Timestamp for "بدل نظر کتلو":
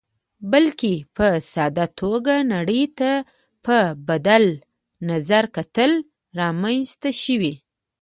4.07-5.97